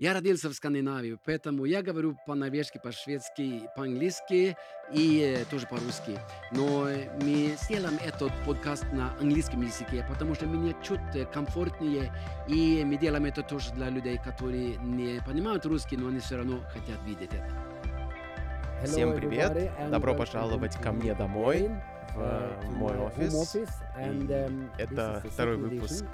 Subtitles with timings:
[0.00, 4.56] Я родился в Скандинавии, поэтому я говорю по-норвежски, по-шведски, по-английски
[4.92, 6.18] и э, тоже по-русски.
[6.50, 6.88] Но
[7.22, 10.98] мы сделаем этот подкаст на английском языке, потому что мне чуть
[11.32, 12.12] комфортнее,
[12.48, 16.58] и мы делаем это тоже для людей, которые не понимают русский, но они все равно
[16.72, 18.84] хотят видеть это.
[18.84, 19.70] Всем привет!
[19.92, 21.70] Добро пожаловать ко мне домой
[22.16, 23.54] в uh, мой офис.
[23.54, 23.58] И
[24.00, 26.04] um, это второй выпуск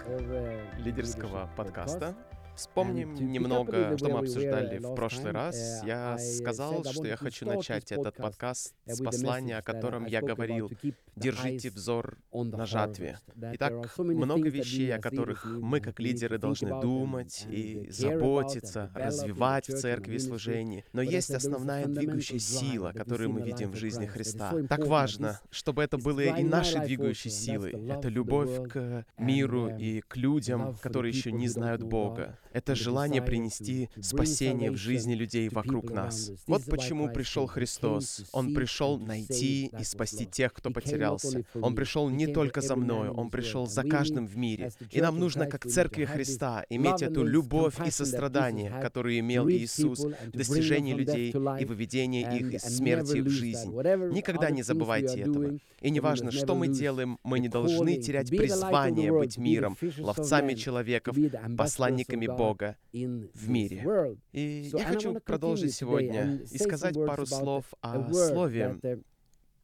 [0.77, 2.15] лидерского подкаста.
[2.61, 5.83] Вспомним немного, что мы обсуждали в прошлый раз.
[5.83, 10.71] Я сказал, что я хочу начать этот подкаст с послания, о котором я говорил.
[11.17, 13.19] Держите взор на жатве.
[13.55, 20.17] Итак, много вещей, о которых мы, как лидеры, должны думать и заботиться, развивать в церкви
[20.17, 20.85] и служении.
[20.93, 24.53] Но есть основная двигающая сила, которую мы видим в жизни Христа.
[24.69, 27.73] Так важно, чтобы это было и нашей двигающей силой.
[27.89, 33.89] Это любовь к миру и к людям, которые еще не знают Бога это желание принести
[34.01, 36.31] спасение в жизни людей вокруг нас.
[36.47, 38.25] Вот почему пришел Христос.
[38.33, 41.45] Он пришел найти и спасти тех, кто потерялся.
[41.55, 44.71] Он пришел не только за мною, Он пришел за каждым в мире.
[44.91, 50.31] И нам нужно, как Церкви Христа, иметь эту любовь и сострадание, которую имел Иисус в
[50.31, 53.71] достижении людей и выведении их из смерти в жизнь.
[53.71, 55.59] Никогда не забывайте этого.
[55.81, 61.17] И неважно, что мы делаем, мы не должны терять призвание быть миром, ловцами человеков,
[61.57, 64.17] посланниками Бога в мире.
[64.33, 68.81] И я хочу продолжить сегодня и сказать пару слов о слове,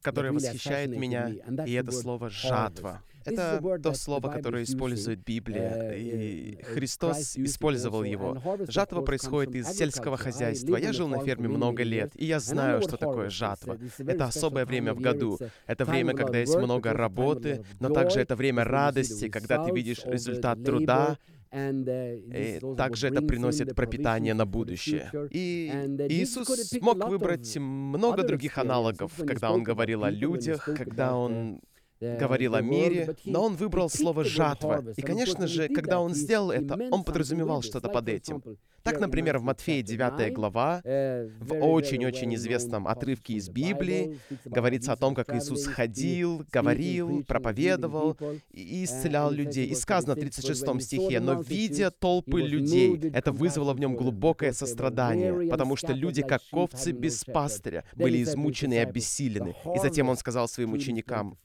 [0.01, 1.33] которое восхищает меня,
[1.65, 3.01] и это слово «жатва».
[3.27, 8.41] Это то слово, которое использует Библия, uh, и Христос использовал его.
[8.69, 10.77] Жатва происходит из сельского хозяйства.
[10.77, 13.77] Я жил на ферме много лет, и я знаю, что такое жатва.
[13.97, 15.37] Это особое время в году.
[15.65, 20.63] Это время, когда есть много работы, но также это время радости, когда ты видишь результат
[20.63, 21.17] труда,
[21.51, 25.11] и также это приносит пропитание на будущее.
[25.31, 25.69] И
[26.09, 31.59] Иисус мог выбрать много других аналогов, когда Он говорил о людях, когда Он
[31.99, 34.83] говорил о мире, но он выбрал слово «жатва».
[34.95, 38.43] И, конечно же, когда он сделал это, он подразумевал что-то под этим.
[38.87, 45.13] Так, например, в Матфея 9 глава, в очень-очень известном отрывке из Библии, говорится о том,
[45.13, 48.17] как Иисус ходил, говорил, проповедовал
[48.53, 49.67] и исцелял людей.
[49.67, 55.49] И сказано в 36 стихе, «Но видя толпы людей, это вызвало в нем глубокое сострадание,
[55.49, 59.55] потому что люди, как овцы без пастыря, были измучены и обессилены».
[59.75, 61.37] И затем он сказал своим ученикам,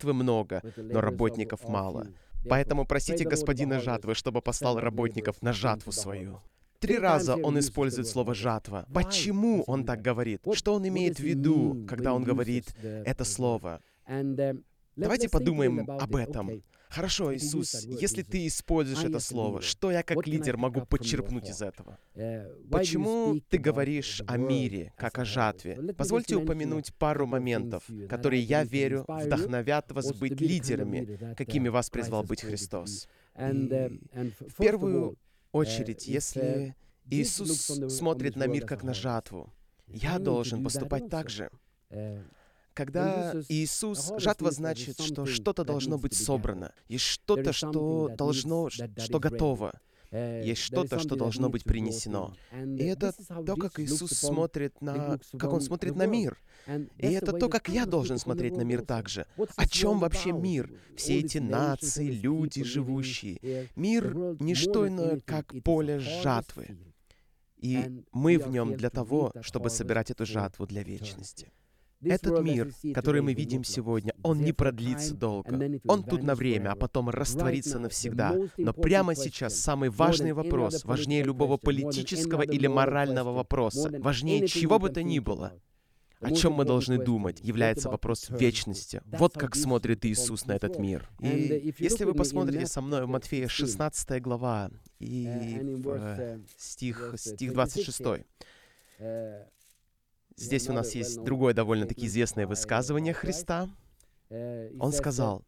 [0.00, 2.06] «Жатвы много, но работников мало».
[2.48, 6.40] Поэтому просите господина жатвы, чтобы послал работников на жатву свою.
[6.78, 8.86] Три раза он использует слово «жатва».
[8.94, 10.40] Почему он так говорит?
[10.54, 13.80] Что он имеет в виду, когда он говорит это слово?
[14.96, 16.62] Давайте подумаем об этом.
[16.88, 21.98] Хорошо, Иисус, если ты используешь это слово, что я как лидер могу подчерпнуть из этого?
[22.68, 25.94] Почему ты говоришь о мире, как о жатве?
[25.96, 32.42] Позвольте упомянуть пару моментов, которые, я верю, вдохновят вас быть лидерами, какими вас призвал быть
[32.42, 33.08] Христос.
[33.38, 34.00] И
[34.48, 35.16] в первую
[35.52, 36.74] очередь, если
[37.04, 39.52] Иисус смотрит на мир как на жатву,
[39.86, 41.50] я должен поступать так же.
[42.74, 49.72] Когда Иисус, жатва значит, что что-то должно быть собрано, есть что-то, что должно, что готово.
[50.10, 52.34] Э, есть что-то, что должно быть принесено.
[52.52, 53.12] И это
[53.46, 55.18] то, как Иисус смотрит на...
[55.38, 56.38] как Он смотрит на мир.
[56.98, 59.26] И это то, как я должен смотреть на мир также.
[59.56, 60.72] О чем вообще мир?
[60.96, 63.68] Все эти нации, люди живущие.
[63.76, 66.76] Мир— не что иное, как поле жатвы.
[67.56, 71.52] И мы в нем для того, чтобы собирать эту жатву для вечности.
[72.02, 75.80] Этот мир, который мы видим сегодня, он не продлится долго.
[75.86, 78.36] Он тут на время, а потом растворится навсегда.
[78.56, 84.90] Но прямо сейчас самый важный вопрос, важнее любого политического или морального вопроса, важнее чего бы
[84.90, 85.52] то ни было,
[86.20, 89.02] о чем мы должны думать, является вопрос вечности.
[89.06, 91.08] Вот как смотрит Иисус на этот мир.
[91.20, 95.26] И если вы посмотрите со мной в Матфея 16 глава и
[95.82, 98.00] в, uh, стих, стих 26,
[100.40, 103.68] Здесь у нас есть другое довольно-таки известное высказывание Христа.
[104.30, 105.44] Он сказал,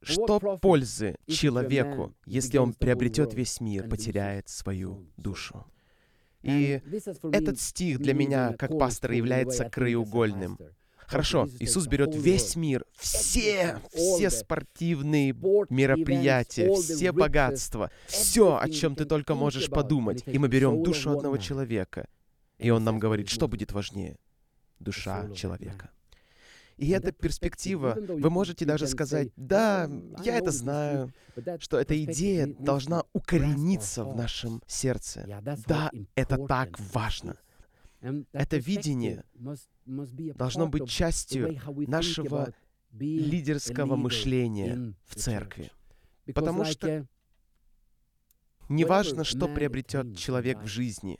[0.00, 5.66] что пользы человеку, если он приобретет весь мир, потеряет свою душу?
[6.42, 6.80] И
[7.30, 10.58] этот стих для меня, как пастора, является краеугольным.
[10.96, 15.32] Хорошо, Иисус берет весь мир, все, все спортивные
[15.68, 21.36] мероприятия, все богатства, все, о чем ты только можешь подумать, и мы берем душу одного
[21.36, 22.06] человека—
[22.58, 24.16] и он нам говорит, что будет важнее?
[24.78, 25.90] Душа человека.
[26.76, 29.90] И эта перспектива, вы можете даже сказать, да,
[30.22, 31.12] я это знаю,
[31.58, 35.26] что эта идея должна укорениться в нашем сердце.
[35.66, 37.36] Да, это так важно.
[38.32, 39.24] Это видение
[39.84, 42.54] должно быть частью нашего
[42.92, 45.72] лидерского мышления в церкви.
[46.32, 47.08] Потому что
[48.68, 51.18] неважно, что приобретет человек в жизни,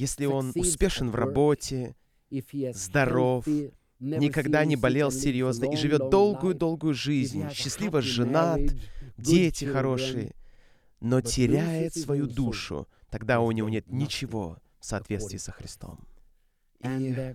[0.00, 1.94] если он успешен в работе,
[2.72, 3.46] здоров,
[3.98, 8.62] никогда не болел серьезно и живет долгую-долгую жизнь, счастливо женат,
[9.18, 10.32] дети хорошие,
[11.00, 16.00] но теряет свою душу, тогда у него нет ничего в соответствии со Христом.
[16.82, 17.34] И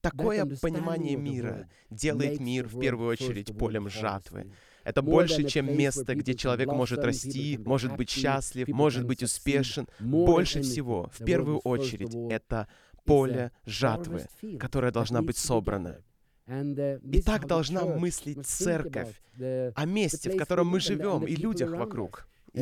[0.00, 4.52] такое понимание мира делает мир в первую очередь полем жатвы.
[4.84, 9.86] Это больше, чем место, где человек может расти, может быть счастлив, может быть успешен.
[9.98, 12.68] Больше всего, в первую очередь, это
[13.04, 14.26] поле жатвы,
[14.58, 15.98] которая должна быть собрана.
[16.46, 22.26] И так должна мыслить церковь о месте, в котором мы живем, и людях вокруг.
[22.52, 22.60] И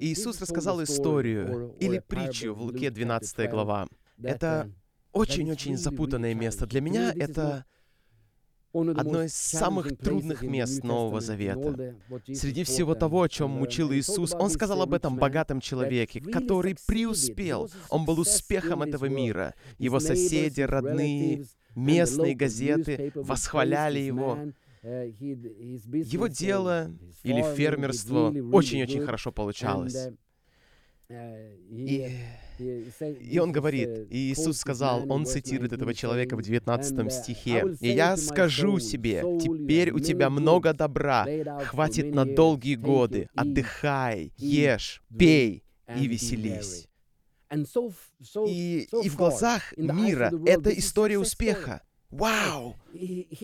[0.00, 3.86] Иисус рассказал историю или притчу в Луке 12 глава.
[4.22, 4.70] Это
[5.12, 6.66] очень-очень запутанное место.
[6.66, 7.66] Для меня это
[8.74, 11.94] одно из самых трудных мест Нового Завета.
[12.26, 17.70] Среди всего того, о чем мучил Иисус, Он сказал об этом богатом человеке, который преуспел.
[17.90, 19.54] Он был успехом этого мира.
[19.78, 21.44] Его соседи, родные,
[21.74, 24.38] местные газеты восхваляли его.
[24.82, 26.90] Его дело
[27.22, 30.08] или фермерство очень-очень хорошо получалось.
[31.08, 32.10] И
[32.58, 38.16] и он говорит, и Иисус сказал, он цитирует этого человека в 19 стихе, «И я
[38.16, 41.26] скажу себе, теперь у тебя много добра,
[41.64, 45.64] хватит на долгие годы, отдыхай, ешь, пей
[45.96, 46.88] и веселись».
[48.46, 51.82] И, и в глазах мира это история успеха.
[52.10, 52.76] Вау!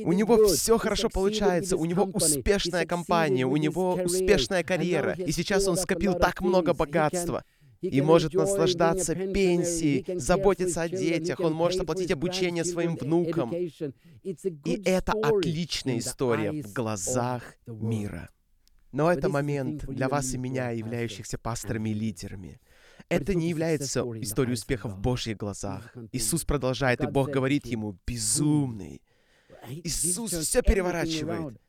[0.05, 5.67] У него все хорошо получается, у него успешная компания, у него успешная карьера, и сейчас
[5.67, 7.45] он скопил так много богатства
[7.81, 13.53] и может наслаждаться пенсией, заботиться о детях, он может оплатить обучение своим внукам.
[13.55, 18.29] И это отличная история в глазах мира.
[18.93, 22.61] Но это момент для вас и меня, являющихся пасторами и лидерами.
[23.09, 25.95] Это не является историей успеха в Божьих глазах.
[26.13, 29.03] Иисус продолжает, и Бог говорит ему, «Безумный».
[29.69, 31.61] Иисус все переворачивает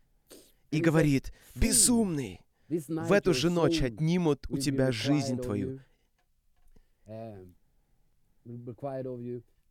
[0.72, 5.80] и говорит, «Безумный, в эту же ночь отнимут у тебя жизнь твою,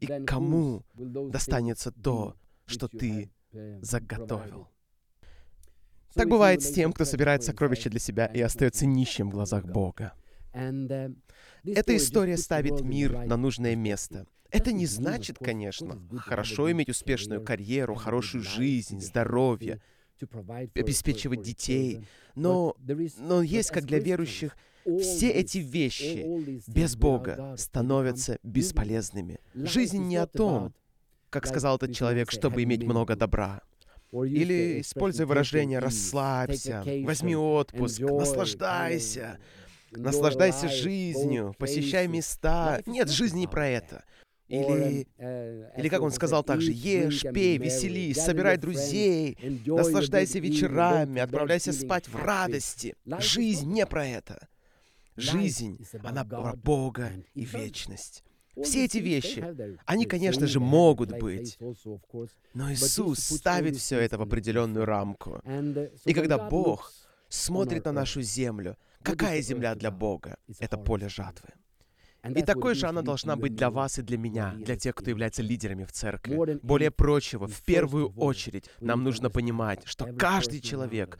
[0.01, 3.31] и кому достанется то, что ты
[3.81, 4.69] заготовил.
[6.15, 10.15] Так бывает с тем, кто собирает сокровища для себя и остается нищим в глазах Бога.
[10.53, 14.27] Эта история ставит мир на нужное место.
[14.51, 19.81] Это не значит, конечно, хорошо иметь успешную карьеру, хорошую жизнь, здоровье,
[20.75, 22.77] обеспечивать детей, но,
[23.19, 29.39] но есть, как для верующих, все эти вещи без Бога становятся бесполезными.
[29.55, 30.75] Жизнь не о том,
[31.31, 33.63] как сказал этот человек, чтобы иметь много добра.
[34.13, 39.39] Или, используя выражение «расслабься», «возьми отпуск», «наслаждайся»,
[39.93, 42.83] «наслаждайся жизнью», «посещай места».
[42.87, 44.05] Нет, жизнь не про это.
[44.49, 45.07] Или,
[45.77, 52.17] или как он сказал также, ешь, пей, веселись, собирай друзей, наслаждайся вечерами, отправляйся спать в
[52.17, 52.97] радости.
[53.21, 54.49] Жизнь не про это.
[55.17, 58.25] Жизнь, она про Бога и вечность.
[58.63, 59.45] Все эти вещи,
[59.87, 61.59] они, конечно же, могут быть,
[62.55, 65.41] но Иисус ставит все это в определенную рамку.
[66.05, 66.93] И когда Бог
[67.29, 70.37] смотрит на нашу землю, какая земля для Бога?
[70.59, 71.51] Это поле жатвы.
[72.37, 75.43] И такой же она должна быть для вас и для меня, для тех, кто является
[75.43, 76.59] лидерами в церкви.
[76.63, 81.19] Более прочего, в первую очередь, нам нужно понимать, что каждый человек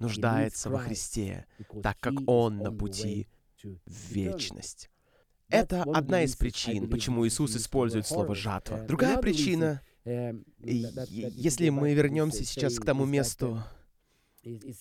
[0.00, 1.46] нуждается во Христе,
[1.82, 3.28] так как Он на пути
[3.62, 4.90] в вечность.
[5.48, 8.82] Это одна из причин, почему Иисус использует слово «жатва».
[8.82, 13.62] Другая причина, если мы вернемся сейчас к тому месту,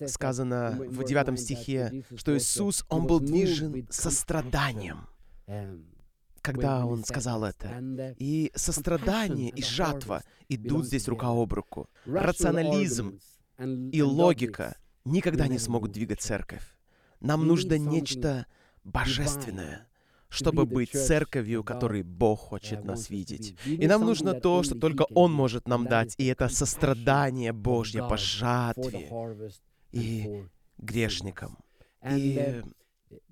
[0.08, 5.08] сказано в девятом стихе, что Иисус, Он был движен состраданием,
[6.42, 8.16] когда Он сказал это.
[8.18, 11.90] И сострадание и жатва идут здесь рука об руку.
[12.06, 13.20] Рационализм
[13.92, 14.78] и логика
[15.10, 16.64] никогда не смогут двигать церковь.
[17.20, 18.46] Нам нужно нечто
[18.84, 19.88] божественное,
[20.30, 23.56] чтобы быть церковью, которой Бог хочет нас видеть.
[23.66, 28.18] И нам нужно то, что только Он может нам дать, и это сострадание Божье по
[28.18, 29.10] жатве
[29.92, 30.46] и
[30.78, 31.58] грешникам.
[32.10, 32.62] И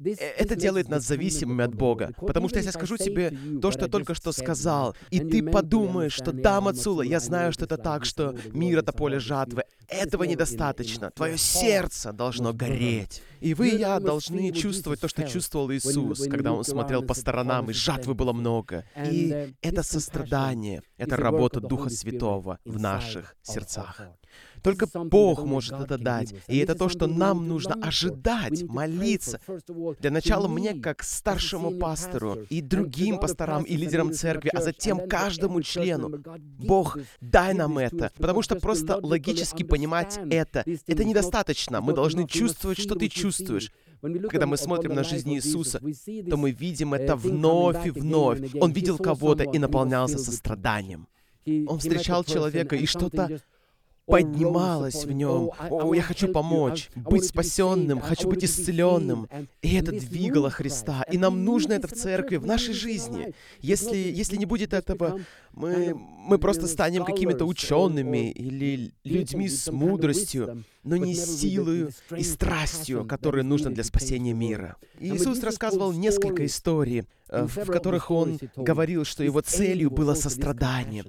[0.03, 2.11] это делает нас зависимыми от Бога.
[2.17, 6.13] Потому что если я скажу тебе то, что я только что сказал, и ты подумаешь,
[6.13, 11.11] что да, Мацула, я знаю, что это так, что мир— это поле жатвы, этого недостаточно.
[11.11, 13.21] Твое сердце должно гореть.
[13.39, 17.69] И вы и я должны чувствовать то, что чувствовал Иисус, когда Он смотрел по сторонам,
[17.69, 18.83] и жатвы было много.
[19.05, 24.01] И это сострадание, это работа Духа Святого в наших сердцах.
[24.61, 26.33] Только Бог может это дать.
[26.47, 29.39] И это то, что нам нужно ожидать, молиться.
[29.99, 35.61] Для начала мне, как старшему пастору, и другим пасторам, и лидерам церкви, а затем каждому
[35.61, 36.21] члену.
[36.57, 38.11] Бог, дай нам это.
[38.17, 41.81] Потому что просто логически понимать это, это недостаточно.
[41.81, 43.71] Мы должны чувствовать, что ты чувствуешь.
[44.01, 45.79] Когда мы смотрим на жизнь Иисуса,
[46.29, 48.39] то мы видим это вновь и вновь.
[48.59, 51.07] Он видел кого-то и наполнялся состраданием.
[51.67, 53.39] Он встречал человека, и что-то
[54.07, 55.51] поднималась в нем.
[55.69, 59.27] О, я хочу помочь, быть спасенным, хочу быть исцеленным.
[59.61, 61.03] И это двигало Христа.
[61.11, 63.33] И нам нужно это в церкви, в нашей жизни.
[63.59, 65.19] Если, если не будет этого,
[65.51, 73.05] мы, мы просто станем какими-то учеными или людьми с мудростью, но не силой и страстью,
[73.05, 74.77] которые нужны для спасения мира.
[74.99, 81.03] Иисус рассказывал несколько историй, э, в которых Он говорил, что Его целью было сострадание.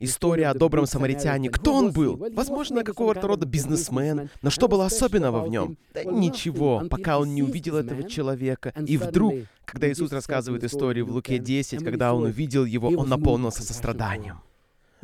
[0.00, 1.50] История о добром самаритяне.
[1.50, 2.16] Кто он был?
[2.32, 4.30] Возможно, какого-то рода бизнесмен.
[4.42, 5.76] Но что было особенного в нем?
[5.92, 8.72] Да ничего, пока он не увидел этого человека.
[8.86, 13.62] И вдруг, когда Иисус рассказывает историю в Луке 10, когда он увидел его, он наполнился
[13.62, 14.40] состраданием.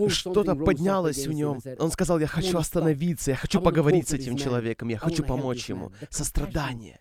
[0.09, 1.61] Что-то поднялось в нем.
[1.79, 5.93] Он сказал, я хочу остановиться, я хочу поговорить с этим человеком, я хочу помочь ему.
[6.11, 7.01] Сострадание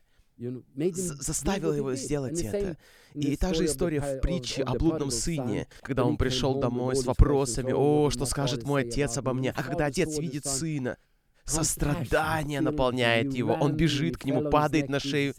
[0.94, 2.78] заставил его сделать это.
[3.14, 7.72] И та же история в притче о блудном сыне, когда он пришел домой с вопросами,
[7.72, 10.98] «О, что скажет мой отец обо мне?» А когда отец видит сына,
[11.46, 13.54] сострадание наполняет его.
[13.54, 15.34] Он бежит к нему, падает на шею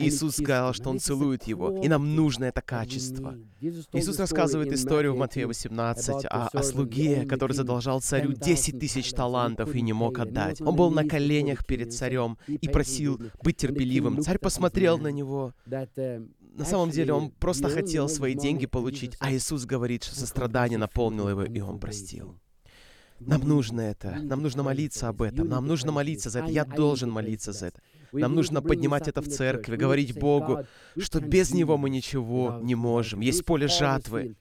[0.00, 3.36] Иисус сказал, что Он целует его, и нам нужно это качество.
[3.60, 9.74] Иисус рассказывает историю в Матфея 18 о, о слуге, который задолжал царю 10 тысяч талантов
[9.74, 10.60] и не мог отдать.
[10.60, 14.22] Он был на коленях перед царем и просил быть терпеливым.
[14.22, 15.54] Царь посмотрел на него.
[15.66, 21.30] На самом деле он просто хотел свои деньги получить, а Иисус говорит, что сострадание наполнило
[21.30, 22.38] его, и он простил.
[23.20, 24.18] Нам нужно это.
[24.22, 25.48] Нам нужно молиться об этом.
[25.48, 26.50] Нам нужно молиться за это.
[26.50, 27.80] Я должен молиться за это.
[28.12, 30.64] Нам нужно поднимать это в церкви, говорить Богу,
[30.98, 33.20] что без Него мы ничего не можем.
[33.20, 34.36] Есть поле жатвы.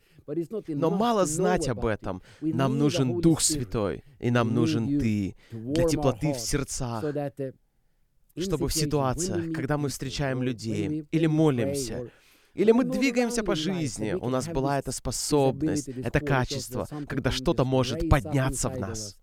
[0.67, 2.21] Но мало знать об этом.
[2.41, 7.03] Нам нужен Дух Святой, и нам нужен Ты для теплоты в сердцах,
[8.38, 12.09] чтобы в ситуациях, когда мы встречаем людей или молимся,
[12.53, 18.10] или мы двигаемся по жизни, у нас была эта способность, это качество, когда что-то может
[18.10, 19.18] подняться в нас.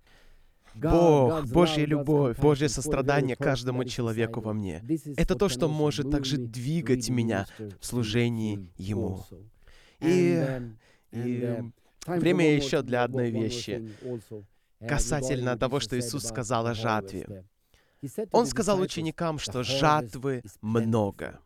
[0.74, 4.84] Бог, Божья любовь, Божье сострадание каждому человеку во мне.
[5.16, 7.46] Это то, что может также двигать меня
[7.80, 9.24] в служении Ему.
[10.00, 10.60] И,
[11.12, 11.62] и
[12.06, 13.90] время еще для одной вещи.
[14.86, 17.44] Касательно того, что Иисус сказал о жатве.
[18.32, 21.40] Он сказал ученикам, что жатвы много.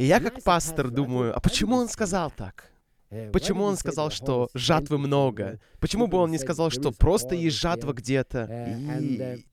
[0.00, 2.70] И я как пастор думаю, а почему он сказал так?
[3.10, 5.60] Э, почему он сказал, что жатвы много?
[5.78, 8.46] Почему бы он не сказал, что просто есть жатва где-то?
[8.48, 9.44] Э, и...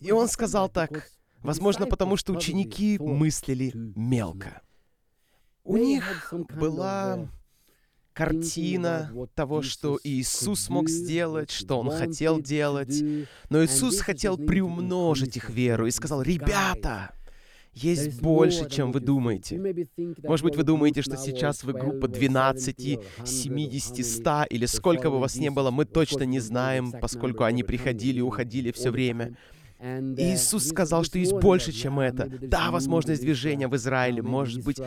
[0.00, 1.10] и он сказал так,
[1.42, 4.62] возможно, потому что ученики мыслили мелко.
[5.62, 7.28] У них была
[8.14, 13.02] картина того, что Иисус мог сделать, что Он хотел делать.
[13.50, 17.10] Но Иисус хотел приумножить их веру и сказал, «Ребята,
[17.74, 19.58] есть больше, чем вы думаете.
[20.22, 25.36] Может быть, вы думаете, что сейчас вы группа 12, 70, 100, или сколько бы вас
[25.36, 29.36] не было, мы точно не знаем, поскольку они приходили и уходили все время.
[29.82, 32.30] И Иисус сказал, что есть больше, чем это.
[32.40, 34.80] Да, возможность движения в Израиле, может быть,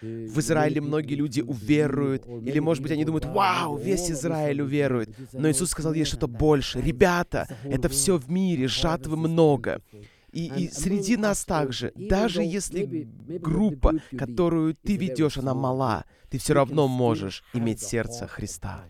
[0.00, 5.10] в Израиле многие люди уверуют, или, может быть, они думают, вау, весь Израиль уверует.
[5.32, 6.80] Но Иисус сказал, есть что-то больше.
[6.80, 9.80] Ребята, это все в мире, жатвы много.
[10.32, 13.06] И, и среди нас также, даже если
[13.38, 18.84] группа, которую ты ведешь, она мала, ты все равно можешь иметь сердце Христа.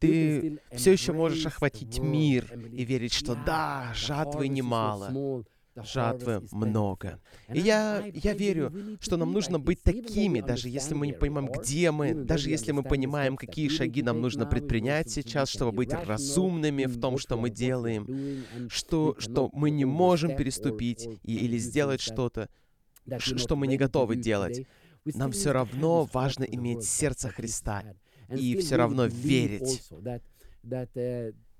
[0.00, 5.44] Ты все еще можешь охватить мир и верить, что да, жатвы немало,
[5.76, 7.18] жатвы много.
[7.52, 11.90] И я, я верю, что нам нужно быть такими, даже если мы не понимаем, где
[11.90, 17.00] мы, даже если мы понимаем, какие шаги нам нужно предпринять сейчас, чтобы быть разумными в
[17.00, 22.48] том, что мы делаем, что, что мы не можем переступить и, или сделать что-то,
[23.18, 24.66] что мы не готовы делать.
[25.04, 27.82] Нам все равно важно иметь сердце Христа
[28.30, 29.82] и все равно верить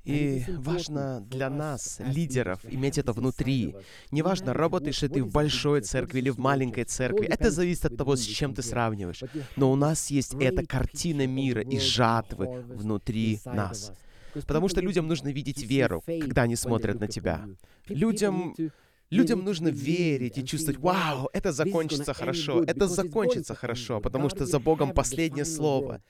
[0.05, 3.75] И важно для нас, лидеров, иметь это внутри.
[4.11, 8.17] Неважно, работаешь ли ты в большой церкви или в маленькой церкви, это зависит от того,
[8.17, 9.23] с чем ты сравниваешь.
[9.57, 13.93] Но у нас есть эта картина мира и жатвы внутри нас.
[14.47, 17.47] Потому что людям нужно видеть веру, когда они смотрят на тебя.
[17.89, 18.55] Людям
[19.13, 24.59] Людям нужно верить и чувствовать, вау, это закончится хорошо, это закончится хорошо, потому что за
[24.59, 26.03] Богом последнее слово.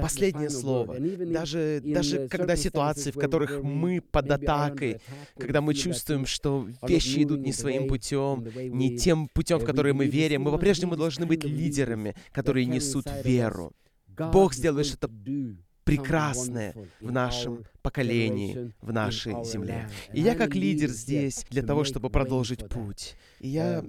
[0.00, 0.96] Последнее слово.
[0.98, 5.00] Даже, даже когда ситуации, в которых мы под атакой,
[5.38, 10.06] когда мы чувствуем, что вещи идут не своим путем, не тем путем, в который мы
[10.06, 13.72] верим, мы по-прежнему должны быть лидерами, которые несут веру.
[14.32, 15.08] Бог сделает что-то
[15.88, 19.88] прекрасное в нашем поколении, в нашей земле.
[20.12, 23.16] И я как лидер здесь для того, чтобы продолжить путь.
[23.40, 23.84] И я,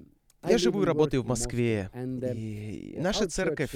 [0.48, 1.90] я живу и работаю в Москве.
[2.36, 3.76] И наша церковь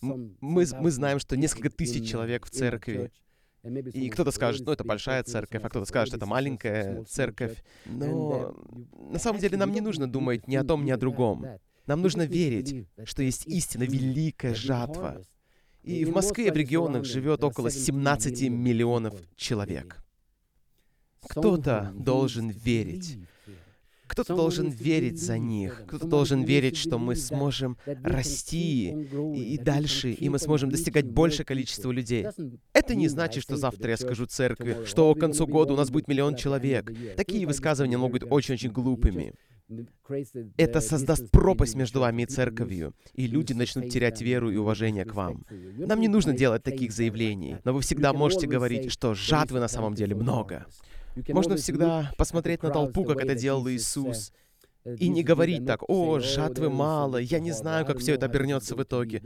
[0.00, 3.10] мы, мы знаем, что несколько тысяч человек в церкви.
[3.92, 7.62] И кто-то скажет, ну, это большая церковь, а кто-то скажет, это маленькая церковь.
[7.84, 8.54] Но
[9.10, 11.46] на самом деле нам не нужно думать ни о том, ни о другом.
[11.86, 15.22] Нам нужно верить, что есть истина, великая жатва.
[15.82, 20.02] И в Москве и в регионах живет около 17 миллионов человек.
[21.28, 23.18] Кто-то должен верить.
[24.08, 30.12] Кто-то должен верить за них, кто-то должен верить, что мы сможем расти и, и дальше,
[30.12, 32.26] и мы сможем достигать большее количество людей.
[32.72, 36.08] Это не значит, что завтра я скажу церкви, что к концу года у нас будет
[36.08, 36.92] миллион человек.
[37.16, 39.34] Такие высказывания могут быть очень-очень глупыми.
[40.56, 45.14] Это создаст пропасть между вами и церковью, и люди начнут терять веру и уважение к
[45.14, 45.44] вам.
[45.50, 49.94] Нам не нужно делать таких заявлений, но вы всегда можете говорить, что жатвы на самом
[49.94, 50.66] деле много.
[51.28, 54.32] Можно всегда посмотреть на толпу, как это делал Иисус,
[54.98, 58.82] и не говорить так, «О, жатвы мало, я не знаю, как все это обернется в
[58.82, 59.22] итоге».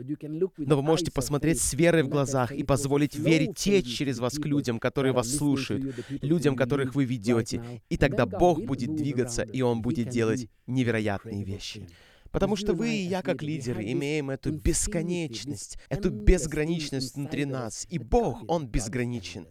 [0.56, 4.46] Но вы можете посмотреть с верой в глазах и позволить вере течь через вас к
[4.46, 7.62] людям, которые вас слушают, людям, которых вы ведете.
[7.88, 11.86] И тогда Бог будет двигаться, и Он будет делать невероятные вещи.
[12.30, 17.86] Потому что вы и я, как лидеры, имеем эту бесконечность, эту безграничность внутри нас.
[17.90, 19.48] И Бог, Он безграничен.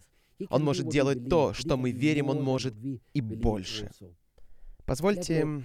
[0.48, 2.74] Он может делать то, что мы верим, Он может
[3.12, 3.90] и больше.
[4.86, 5.62] Позвольте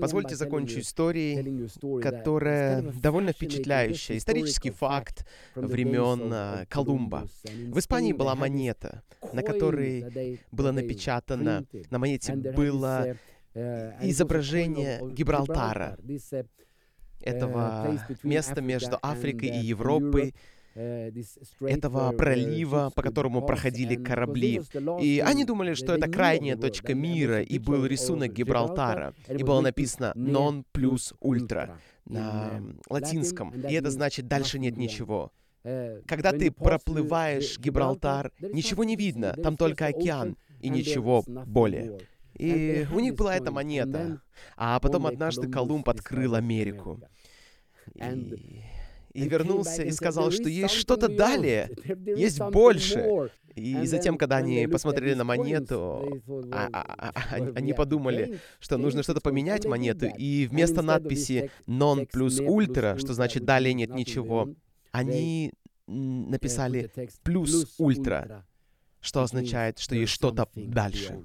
[0.00, 1.68] Позвольте закончу историей,
[2.00, 4.16] которая довольно впечатляющая.
[4.16, 7.28] Исторический факт времен а, Колумба.
[7.44, 9.02] В Испании была монета,
[9.32, 13.16] на которой было напечатано, на монете было
[13.54, 16.46] uh, изображение Гибралтара, uh,
[17.20, 20.34] этого места между Африкой и uh, Европой,
[20.74, 24.60] этого пролива, по которому проходили корабли.
[25.00, 30.12] И они думали, что это крайняя точка мира, и был рисунок Гибралтара, и было написано
[30.16, 35.32] «non plus ultra» на латинском, и это значит «дальше нет ничего».
[36.06, 41.98] Когда ты проплываешь Гибралтар, ничего не видно, там только океан и ничего более.
[42.34, 44.20] И у них была эта монета.
[44.56, 47.00] А потом однажды Колумб открыл Америку.
[47.94, 48.62] И
[49.14, 51.70] и вернулся и сказал, что есть что-то далее,
[52.16, 53.30] есть больше.
[53.54, 59.20] И затем, когда они посмотрели на монету, а, а, а, они подумали, что нужно что-то
[59.20, 64.48] поменять монету, и вместо надписи «non плюс ультра», что значит «далее нет ничего»,
[64.90, 65.52] они
[65.86, 66.90] написали
[67.22, 68.46] «плюс ультра»,
[69.00, 71.22] что означает, что есть что-то дальше.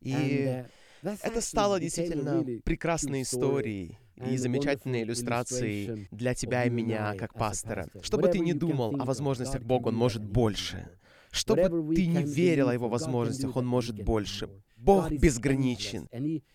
[0.00, 0.64] И
[1.02, 3.98] это стало действительно прекрасной историей
[4.30, 7.88] и замечательной иллюстрацией для тебя и меня, как пастора.
[8.02, 10.88] Что бы ты ни думал о возможностях Бога, Он может больше.
[11.30, 14.48] Что бы ты ни верил о Его возможностях, Он может больше.
[14.76, 16.08] Бог безграничен,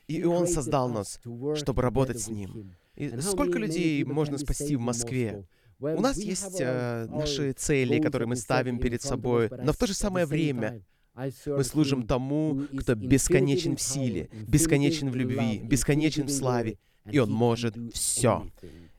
[0.08, 1.19] и Он создал нас,
[1.56, 2.75] чтобы работать с Ним.
[2.95, 5.45] И сколько людей можно спасти в Москве?
[5.80, 9.93] У нас есть э, наши цели, которые мы ставим перед собой, но в то же
[9.93, 10.82] самое время
[11.45, 16.77] мы служим тому, кто бесконечен в силе, бесконечен в любви, бесконечен в славе,
[17.11, 18.45] и Он может все.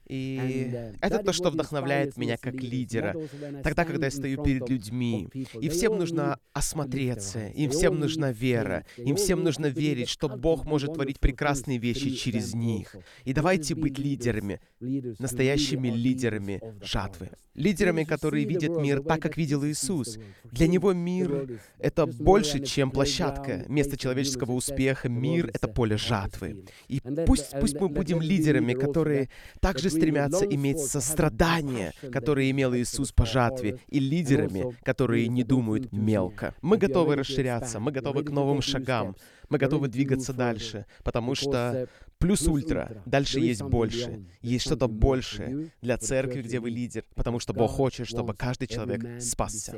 [0.08, 3.14] И это то, что вдохновляет меня как лидера.
[3.62, 5.28] Тогда, когда я стою перед людьми,
[5.60, 10.94] и всем нужно осмотреться, им всем нужна вера, им всем нужно верить, что Бог может
[10.94, 12.96] творить прекрасные вещи через них.
[13.24, 17.30] И давайте быть лидерами, настоящими лидерами жатвы.
[17.54, 20.16] Лидерами, которые видят мир так, как видел Иисус.
[20.44, 25.08] Для Него мир— это больше, чем площадка, место человеческого успеха.
[25.08, 26.64] Мир— это поле жатвы.
[26.86, 29.28] И пусть, пусть мы будем лидерами, которые
[29.60, 36.54] также стремятся иметь сострадание, которое имел Иисус по жатве, и лидерами, которые не думают мелко.
[36.62, 39.16] Мы готовы расширяться, мы готовы к новым шагам,
[39.48, 45.98] мы готовы двигаться дальше, потому что плюс ультра, дальше есть больше, есть что-то большее для
[45.98, 49.76] церкви, где вы лидер, потому что Бог хочет, чтобы каждый человек спасся.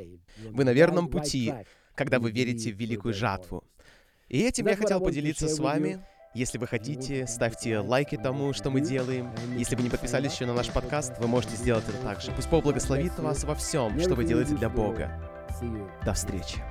[0.49, 1.53] Вы на верном пути,
[1.95, 3.63] когда вы верите в великую жатву.
[4.27, 6.03] И этим я хотел поделиться с вами.
[6.33, 9.29] Если вы хотите, ставьте лайки тому, что мы делаем.
[9.57, 12.31] Если вы не подписались еще на наш подкаст, вы можете сделать это также.
[12.31, 15.11] Пусть Бог благословит вас во всем, что вы делаете для Бога.
[16.05, 16.63] До встречи.